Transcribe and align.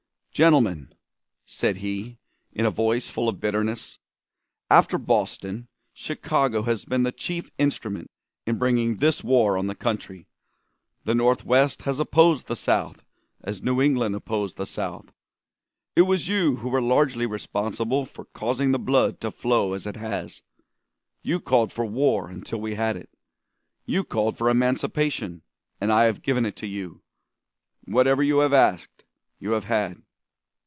"'Gentlemen,' 0.33 0.93
said 1.45 1.77
he, 1.77 2.17
in 2.53 2.65
a 2.65 2.71
voice 2.71 3.09
full 3.09 3.27
of 3.29 3.41
bitterness, 3.41 3.99
'after 4.71 4.97
Boston, 4.97 5.67
Chicago 5.93 6.63
has 6.63 6.83
been 6.85 7.03
the 7.03 7.11
chief 7.11 7.51
instrument 7.59 8.09
in 8.47 8.57
bringing 8.57 8.95
this 8.97 9.23
war 9.25 9.55
on 9.57 9.67
the 9.67 9.75
country. 9.75 10.25
The 11.03 11.13
Northwest 11.13 11.81
has 11.83 11.99
opposed 11.99 12.47
the 12.47 12.55
South 12.55 13.03
as 13.43 13.61
New 13.61 13.81
England 13.81 14.15
opposed 14.15 14.55
the 14.55 14.65
South. 14.65 15.11
It 15.97 16.03
was 16.03 16.29
you 16.29 16.55
who 16.55 16.69
were 16.69 16.81
largely 16.81 17.25
responsible 17.27 18.05
for 18.05 18.23
causing 18.25 18.71
the 18.71 18.79
blood 18.79 19.19
to 19.21 19.29
flow 19.31 19.73
as 19.73 19.85
it 19.85 19.97
has. 19.97 20.41
You 21.21 21.39
called 21.41 21.71
for 21.73 21.85
war 21.85 22.29
until 22.29 22.61
we 22.61 22.73
had 22.75 22.95
it. 22.95 23.09
You 23.85 24.03
called 24.05 24.37
for 24.39 24.49
emancipation, 24.49 25.43
and 25.81 25.91
I 25.91 26.05
have 26.05 26.23
given 26.23 26.45
it 26.47 26.55
to 26.55 26.67
you. 26.67 27.03
Whatever 27.83 28.23
you 28.23 28.39
have 28.39 28.53
asked, 28.53 29.03
you 29.37 29.51
have 29.51 29.65
had. 29.65 30.01